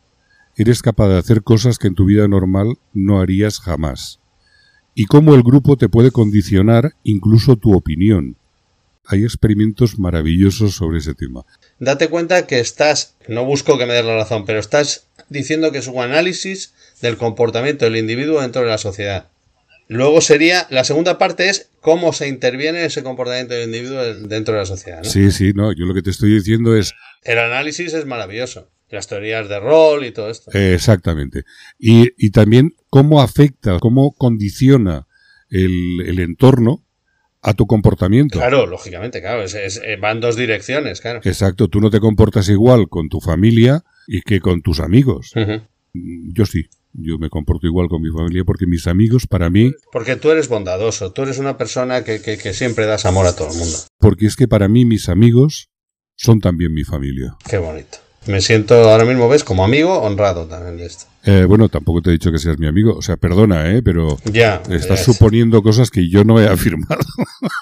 eres 0.58 0.82
capaz 0.82 1.08
de 1.08 1.18
hacer 1.18 1.44
cosas 1.44 1.78
que 1.78 1.88
en 1.88 1.96
tu 1.96 2.06
vida 2.06 2.28
normal 2.28 2.76
no 2.94 3.22
harías 3.22 3.60
jamás. 3.60 4.20
Y 4.94 5.06
cómo 5.06 5.34
el 5.34 5.44
grupo 5.44 5.78
te 5.78 5.88
puede 5.88 6.12
condicionar 6.12 6.96
incluso 7.04 7.56
tu 7.56 7.74
opinión. 7.74 8.36
Hay 9.06 9.24
experimentos 9.24 9.98
maravillosos 9.98 10.76
sobre 10.76 11.00
ese 11.00 11.16
tema. 11.16 11.46
Date 11.80 12.10
cuenta 12.10 12.46
que 12.46 12.60
estás, 12.60 13.16
no 13.28 13.46
busco 13.46 13.78
que 13.78 13.86
me 13.86 13.94
des 13.94 14.06
la 14.06 14.18
razón, 14.18 14.44
pero 14.46 14.60
estás 14.60 15.08
diciendo 15.30 15.72
que 15.72 15.78
es 15.78 15.88
un 15.88 16.02
análisis 16.02 16.74
del 17.02 17.16
comportamiento 17.16 17.86
del 17.86 17.96
individuo 17.96 18.42
dentro 18.42 18.62
de 18.62 18.68
la 18.68 18.78
sociedad. 18.78 19.30
Luego 19.92 20.22
sería, 20.22 20.68
la 20.70 20.84
segunda 20.84 21.18
parte 21.18 21.50
es 21.50 21.72
cómo 21.82 22.14
se 22.14 22.28
interviene 22.28 22.86
ese 22.86 23.02
comportamiento 23.02 23.56
del 23.56 23.66
individuo 23.66 24.02
dentro 24.04 24.54
de 24.54 24.60
la 24.60 24.66
sociedad. 24.68 25.00
¿no? 25.04 25.10
Sí, 25.10 25.32
sí, 25.32 25.52
no, 25.56 25.74
yo 25.74 25.86
lo 25.86 25.96
que 25.96 26.04
te 26.04 26.12
estoy 26.12 26.32
diciendo 26.32 26.78
es... 26.78 26.94
El 27.24 27.40
análisis 27.40 27.96
es 27.96 28.06
maravilloso. 28.06 28.70
Las 28.92 29.08
teorías 29.08 29.50
de 29.50 29.60
rol 29.60 30.06
y 30.06 30.12
todo 30.12 30.30
esto. 30.30 30.52
exactamente. 30.52 31.44
Y, 31.80 32.10
y, 32.18 32.30
también 32.30 32.76
cómo 32.92 33.20
afecta, 33.20 33.80
cómo 33.80 34.14
condiciona 34.14 35.08
el, 35.50 36.02
el, 36.06 36.20
entorno 36.20 36.86
a 37.42 37.56
tu 37.56 37.66
comportamiento. 37.66 38.38
Claro, 38.38 38.68
lógicamente, 38.68 39.22
claro. 39.22 39.42
Es, 39.42 39.56
es, 39.56 39.82
eh, 39.84 39.96
va 39.96 40.12
en 40.12 40.22
dos 40.22 40.36
direcciones, 40.36 41.02
claro. 41.02 41.22
Exacto, 41.24 41.68
tú 41.68 41.82
no 41.82 41.90
te 41.90 42.00
comportas 42.00 42.48
igual 42.50 42.90
con 42.90 43.10
tu 43.10 43.22
familia 43.22 43.84
y 44.08 44.22
que 44.22 44.40
con 44.40 44.62
tus 44.62 44.80
amigos. 44.80 45.32
Uh 45.36 45.40
-huh. 45.40 45.68
Yo 45.94 46.46
sí. 46.46 46.70
Yo 46.94 47.18
me 47.20 47.30
comporto 47.30 47.68
igual 47.68 47.88
con 47.88 48.02
mi 48.02 48.10
familia 48.10 48.44
porque 48.44 48.66
mis 48.66 48.88
amigos 48.88 49.28
para 49.28 49.50
mí... 49.50 49.72
Porque 49.92 50.16
tú 50.16 50.32
eres 50.32 50.48
bondadoso, 50.48 51.12
tú 51.12 51.22
eres 51.24 51.38
una 51.38 51.58
persona 51.58 52.04
que, 52.04 52.22
que, 52.22 52.38
que, 52.38 52.54
siempre 52.54 52.86
das 52.86 53.06
amor 53.06 53.28
a 53.28 53.36
todo 53.36 53.50
el 53.52 53.58
mundo. 53.58 53.78
Porque 54.00 54.26
es 54.26 54.36
que 54.36 54.48
para 54.48 54.68
mí 54.68 54.86
mis 54.86 55.08
amigos 55.08 55.70
son 56.16 56.40
también 56.40 56.74
mi 56.74 56.84
familia. 56.84 57.36
Qué 57.48 57.58
bonito. 57.58 58.00
Me 58.28 58.42
siento 58.42 58.76
ahora 58.90 59.06
mismo, 59.06 59.30
¿ves? 59.30 59.44
Como 59.44 59.64
amigo 59.64 60.00
honrado 60.02 60.46
también 60.46 60.78
de 60.78 60.86
esto. 60.86 61.06
Eh, 61.24 61.46
bueno, 61.46 61.70
tampoco 61.70 62.02
te 62.02 62.10
he 62.10 62.14
dicho 62.14 62.32
que 62.32 62.38
seas 62.38 62.60
mi 62.60 62.68
amigo. 62.68 62.96
O 62.96 63.02
sea, 63.02 63.18
perdona, 63.18 63.72
¿eh? 63.72 63.82
Pero 63.82 64.18
ya, 64.26 64.62
estás 64.70 65.00
ya 65.00 65.06
suponiendo 65.06 65.62
cosas 65.64 65.90
que 65.90 66.10
yo 66.10 66.24
no 66.24 66.40
he 66.40 66.48
afirmado. 66.50 67.02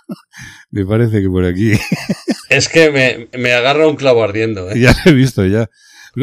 me 0.72 0.86
parece 0.86 1.22
que 1.22 1.30
por 1.30 1.46
aquí... 1.46 1.74
es 2.50 2.70
que 2.70 2.92
me, 2.92 3.38
me 3.38 3.54
agarra 3.54 3.88
un 3.88 3.96
clavo 3.96 4.24
ardiendo, 4.24 4.70
¿eh? 4.72 4.80
Ya 4.80 4.96
lo 5.06 5.12
he 5.12 5.14
visto, 5.14 5.46
ya. 5.46 5.70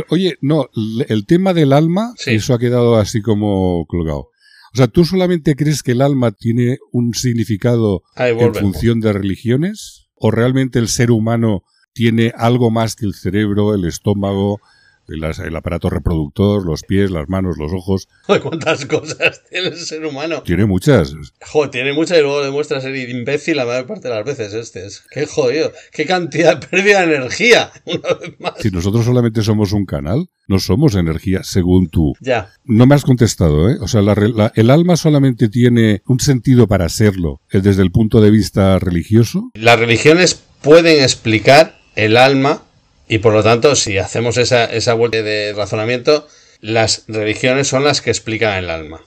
Oye, 0.09 0.37
no, 0.41 0.69
el 1.09 1.27
tema 1.27 1.55
del 1.55 1.73
alma, 1.73 2.13
sí. 2.17 2.33
eso 2.33 2.55
ha 2.55 2.59
quedado 2.59 2.97
así 2.97 3.23
como 3.23 3.87
colgado. 3.87 4.31
O 4.73 4.77
sea, 4.77 4.89
¿tú 4.89 5.05
solamente 5.05 5.55
crees 5.55 5.85
que 5.85 5.93
el 5.93 6.03
alma 6.03 6.33
tiene 6.33 6.79
un 6.91 7.15
significado 7.15 8.03
en 8.17 8.55
función 8.55 9.01
de 9.01 9.13
religiones? 9.13 10.09
¿O 10.17 10.33
realmente 10.33 10.81
el 10.81 10.89
ser 10.89 11.13
humano 11.13 11.63
tiene 11.93 12.33
algo 12.37 12.73
más 12.73 12.97
que 12.97 13.07
el 13.07 13.15
cerebro, 13.15 13.75
el 13.75 13.85
estómago, 13.85 14.61
el, 15.09 15.25
el, 15.25 15.57
aparato 15.57 15.91
reproductor, 15.91 16.65
los 16.65 16.83
pies, 16.83 17.11
las 17.11 17.29
manos, 17.29 17.57
los 17.59 17.73
ojos. 17.73 18.09
Joder, 18.23 18.43
¿cuántas 18.43 18.87
cosas 18.87 19.43
tiene 19.51 19.69
el 19.69 19.77
ser 19.77 20.05
humano? 20.05 20.43
Tiene 20.43 20.67
muchas. 20.67 21.15
Joder, 21.41 21.71
tiene 21.71 21.93
muchas 21.93 22.19
y 22.19 22.23
luego 22.23 22.43
demuestra 22.43 22.81
ser 22.81 22.95
imbécil 22.97 23.57
la 23.57 23.67
mayor 23.67 23.87
parte 23.87 24.09
de 24.09 24.15
las 24.15 24.25
veces 24.25 24.53
este. 24.55 24.87
Es. 24.87 25.05
Qué 25.11 25.27
jodido. 25.27 25.73
Qué 25.93 26.07
cantidad 26.07 26.57
de 26.57 26.67
pérdida 26.67 27.07
de 27.07 27.17
energía. 27.17 27.71
Una 27.85 28.15
vez 28.15 28.41
más. 28.41 28.55
Si 28.61 28.71
nosotros 28.71 29.05
solamente 29.05 29.43
somos 29.43 29.73
un 29.73 29.87
canal, 29.87 30.29
no 30.49 30.59
somos 30.59 30.95
energía 30.95 31.43
según 31.43 31.89
tú. 31.89 32.15
Ya. 32.21 32.51
No 32.65 32.87
me 32.87 32.95
has 32.95 33.05
contestado, 33.05 33.71
¿eh? 33.71 33.79
O 33.81 33.89
sea, 33.89 34.03
la, 34.03 34.15
la, 34.15 34.53
el 34.55 34.71
alma 34.71 34.97
solamente 34.97 35.49
tiene 35.49 36.03
un 36.07 36.21
sentido 36.21 36.67
para 36.67 36.89
serlo 36.89 37.41
eh, 37.51 37.61
desde 37.61 37.83
el 37.83 37.91
punto 37.91 38.21
de 38.21 38.31
vista 38.31 38.79
religioso. 38.79 39.51
Las 39.55 39.79
religiones 39.79 40.43
pueden 40.63 41.03
explicar 41.03 41.79
el 41.95 42.17
alma 42.17 42.63
y 43.09 43.19
por 43.19 43.33
lo 43.33 43.43
tanto, 43.43 43.77
si 43.77 43.99
hacemos 43.99 44.37
esa, 44.37 44.65
esa 44.65 44.95
vuelta 44.95 45.23
de 45.23 45.53
razonamiento, 45.53 46.27
las 46.61 47.05
religiones 47.09 47.69
son 47.69 47.85
las 47.85 48.01
que 48.01 48.11
explican 48.11 48.57
el 48.57 48.71
alma. 48.71 49.01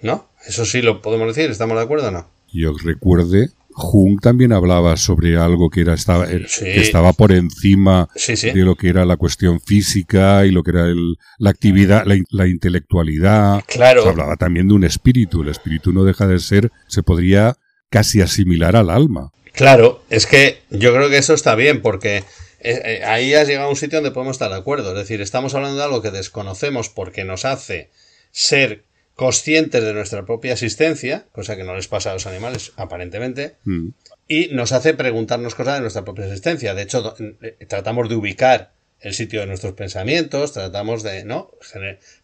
¿No? 0.00 0.28
Eso 0.46 0.64
sí 0.64 0.82
lo 0.82 1.02
podemos 1.02 1.34
decir, 1.34 1.50
¿estamos 1.50 1.76
de 1.76 1.82
acuerdo 1.82 2.08
o 2.08 2.10
no? 2.10 2.28
Yo 2.52 2.72
recuerde, 2.82 3.50
Jung 3.70 4.20
también 4.20 4.52
hablaba 4.52 4.96
sobre 4.96 5.36
algo 5.36 5.70
que 5.70 5.82
era 5.82 5.94
estaba, 5.94 6.26
sí. 6.26 6.64
que 6.64 6.80
estaba 6.80 7.12
por 7.12 7.32
encima 7.32 8.08
sí, 8.14 8.36
sí. 8.36 8.50
de 8.50 8.60
lo 8.60 8.76
que 8.76 8.88
era 8.88 9.04
la 9.04 9.16
cuestión 9.16 9.60
física 9.60 10.46
y 10.46 10.50
lo 10.50 10.62
que 10.62 10.70
era 10.70 10.86
el, 10.86 11.16
la 11.38 11.50
actividad, 11.50 12.04
la, 12.06 12.16
la 12.30 12.46
intelectualidad. 12.46 13.62
Claro. 13.66 14.08
Hablaba 14.08 14.36
también 14.36 14.68
de 14.68 14.74
un 14.74 14.84
espíritu. 14.84 15.42
El 15.42 15.48
espíritu 15.48 15.92
no 15.92 16.04
deja 16.04 16.26
de 16.26 16.38
ser, 16.38 16.70
se 16.86 17.02
podría 17.02 17.56
casi 17.90 18.20
asimilar 18.20 18.76
al 18.76 18.90
alma. 18.90 19.30
Claro, 19.52 20.02
es 20.08 20.26
que 20.26 20.62
yo 20.70 20.94
creo 20.94 21.10
que 21.10 21.18
eso 21.18 21.34
está 21.34 21.54
bien 21.54 21.82
porque 21.82 22.22
eh, 22.60 23.02
ahí 23.04 23.34
has 23.34 23.46
llegado 23.46 23.68
a 23.68 23.70
un 23.70 23.76
sitio 23.76 23.98
donde 23.98 24.10
podemos 24.10 24.34
estar 24.34 24.50
de 24.50 24.56
acuerdo. 24.56 24.90
Es 24.90 24.98
decir, 24.98 25.20
estamos 25.20 25.54
hablando 25.54 25.78
de 25.78 25.84
algo 25.84 26.02
que 26.02 26.10
desconocemos 26.10 26.88
porque 26.88 27.24
nos 27.24 27.44
hace 27.44 27.90
ser 28.30 28.84
conscientes 29.14 29.82
de 29.82 29.94
nuestra 29.94 30.24
propia 30.24 30.52
existencia, 30.52 31.26
cosa 31.32 31.56
que 31.56 31.64
no 31.64 31.74
les 31.74 31.88
pasa 31.88 32.10
a 32.10 32.14
los 32.14 32.26
animales, 32.26 32.72
aparentemente, 32.76 33.56
mm. 33.64 33.88
y 34.28 34.48
nos 34.52 34.72
hace 34.72 34.94
preguntarnos 34.94 35.54
cosas 35.56 35.74
de 35.74 35.80
nuestra 35.80 36.04
propia 36.04 36.26
existencia. 36.26 36.74
De 36.74 36.82
hecho, 36.82 37.16
eh, 37.42 37.56
tratamos 37.66 38.08
de 38.08 38.14
ubicar 38.14 38.70
el 39.00 39.14
sitio 39.14 39.40
de 39.40 39.46
nuestros 39.46 39.72
pensamientos, 39.74 40.52
tratamos 40.52 41.02
de 41.02 41.24
¿no? 41.24 41.50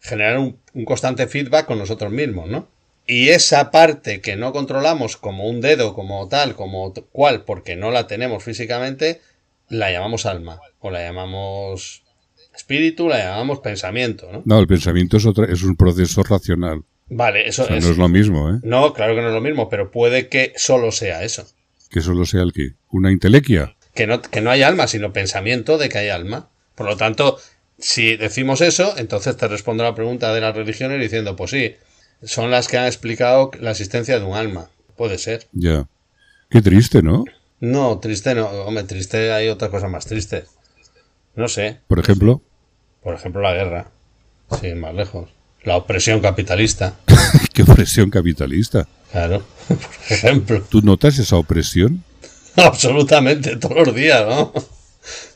generar 0.01 0.37
un, 0.37 0.57
un 0.73 0.85
constante 0.85 1.27
feedback 1.27 1.65
con 1.65 1.77
nosotros 1.77 2.11
mismos, 2.11 2.49
¿no? 2.49 2.67
Y 3.07 3.29
esa 3.29 3.71
parte 3.71 4.19
que 4.19 4.35
no 4.35 4.51
controlamos 4.51 5.15
como 5.15 5.47
un 5.47 5.61
dedo, 5.61 5.93
como 5.93 6.27
tal, 6.27 6.55
como 6.55 6.93
cual, 7.11 7.43
porque 7.43 7.75
no 7.75 7.91
la 7.91 8.07
tenemos 8.07 8.43
físicamente, 8.43 9.21
la 9.69 9.91
llamamos 9.91 10.25
alma, 10.25 10.59
o 10.79 10.91
la 10.91 11.01
llamamos 11.03 12.03
espíritu, 12.55 13.07
la 13.07 13.19
llamamos 13.19 13.59
pensamiento, 13.59 14.29
¿no? 14.31 14.41
No, 14.45 14.59
el 14.59 14.67
pensamiento 14.67 15.17
es, 15.17 15.25
otra, 15.25 15.45
es 15.51 15.63
un 15.63 15.75
proceso 15.75 16.23
racional. 16.23 16.83
Vale, 17.07 17.47
eso 17.47 17.63
o 17.63 17.67
sea, 17.67 17.77
es. 17.77 17.83
no 17.83 17.91
es 17.91 17.97
lo 17.97 18.09
mismo, 18.09 18.49
¿eh? 18.49 18.59
No, 18.63 18.93
claro 18.93 19.15
que 19.15 19.21
no 19.21 19.27
es 19.27 19.33
lo 19.33 19.41
mismo, 19.41 19.69
pero 19.69 19.91
puede 19.91 20.27
que 20.29 20.53
solo 20.55 20.91
sea 20.91 21.23
eso. 21.23 21.45
¿Que 21.89 22.01
solo 22.01 22.25
sea 22.25 22.41
el 22.41 22.53
qué? 22.53 22.73
¿Una 22.89 23.11
intelequia? 23.11 23.75
Que 23.93 24.07
no, 24.07 24.21
que 24.21 24.41
no 24.41 24.49
hay 24.49 24.63
alma, 24.63 24.87
sino 24.87 25.13
pensamiento 25.13 25.77
de 25.77 25.89
que 25.89 25.99
hay 25.99 26.09
alma. 26.09 26.49
Por 26.75 26.87
lo 26.87 26.97
tanto, 26.97 27.37
si 27.77 28.17
decimos 28.17 28.61
eso, 28.61 28.95
entonces 28.97 29.37
te 29.37 29.47
respondo 29.47 29.83
a 29.83 29.87
la 29.89 29.95
pregunta 29.95 30.33
de 30.33 30.41
las 30.41 30.55
religiones 30.55 30.99
diciendo, 30.99 31.35
pues 31.35 31.51
sí, 31.51 31.75
son 32.23 32.51
las 32.51 32.67
que 32.67 32.77
han 32.77 32.85
explicado 32.85 33.51
la 33.59 33.71
existencia 33.71 34.19
de 34.19 34.25
un 34.25 34.35
alma. 34.35 34.69
Puede 34.97 35.17
ser. 35.17 35.47
Ya. 35.51 35.87
Qué 36.49 36.61
triste, 36.61 37.01
¿no? 37.01 37.25
No, 37.59 37.99
triste 37.99 38.35
no. 38.35 38.47
Hombre, 38.47 38.83
triste 38.83 39.31
hay 39.31 39.49
otra 39.49 39.69
cosa 39.69 39.87
más 39.87 40.05
triste. 40.05 40.45
No 41.35 41.47
sé. 41.47 41.79
Por 41.87 41.99
ejemplo. 41.99 42.41
Por 43.01 43.15
ejemplo, 43.15 43.41
la 43.41 43.53
guerra. 43.53 43.87
Sí, 44.61 44.73
más 44.73 44.93
lejos. 44.93 45.29
La 45.63 45.77
opresión 45.77 46.21
capitalista. 46.21 46.95
¿Qué 47.53 47.63
opresión 47.63 48.09
capitalista? 48.09 48.87
Claro, 49.11 49.43
por 49.67 49.77
ejemplo. 50.09 50.61
¿Tú 50.69 50.81
notas 50.81 51.17
esa 51.17 51.37
opresión? 51.37 52.03
Absolutamente, 52.55 53.57
todos 53.57 53.87
los 53.87 53.95
días, 53.95 54.25
¿no? 54.27 54.53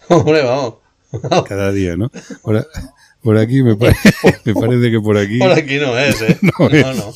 Hombre, 0.09 0.43
vamos. 0.43 0.75
Cada 1.47 1.71
día, 1.71 1.97
¿no? 1.97 2.11
Por, 2.41 2.67
por 3.23 3.37
aquí 3.37 3.63
me, 3.63 3.75
pare, 3.75 3.95
me, 4.45 4.53
parece 4.53 4.91
que 4.91 4.99
por 5.01 5.17
aquí. 5.17 5.39
Por 5.39 5.51
aquí 5.51 5.77
no 5.77 5.97
es, 5.97 6.21
¿eh? 6.21 6.37
No, 6.41 6.67
es. 6.67 6.85
no, 6.85 6.93
no. 6.93 7.13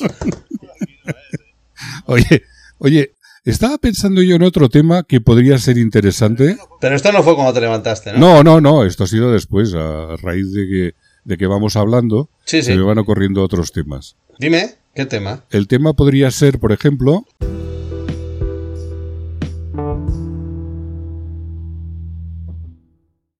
Oye, 2.05 2.43
oye, 2.79 3.13
estaba 3.43 3.77
pensando 3.77 4.21
yo 4.21 4.35
en 4.35 4.43
otro 4.43 4.69
tema 4.69 5.03
que 5.03 5.21
podría 5.21 5.57
ser 5.57 5.77
interesante. 5.77 6.57
Pero 6.79 6.95
esto 6.95 7.11
no 7.11 7.23
fue 7.23 7.35
cuando 7.35 7.53
te 7.53 7.61
levantaste, 7.61 8.13
¿no? 8.13 8.19
No, 8.19 8.43
no, 8.43 8.61
no, 8.61 8.85
esto 8.85 9.03
ha 9.03 9.07
sido 9.07 9.31
después, 9.31 9.73
a 9.73 10.15
raíz 10.17 10.53
de 10.53 10.67
que, 10.67 10.95
de 11.25 11.37
que 11.37 11.47
vamos 11.47 11.75
hablando, 11.75 12.29
sí, 12.45 12.61
sí. 12.61 12.71
se 12.71 12.75
me 12.75 12.83
van 12.83 12.97
ocurriendo 12.97 13.43
otros 13.43 13.71
temas. 13.71 14.15
Dime, 14.39 14.75
¿qué 14.95 15.05
tema? 15.05 15.43
El 15.51 15.67
tema 15.67 15.93
podría 15.93 16.31
ser, 16.31 16.59
por 16.59 16.71
ejemplo, 16.71 17.25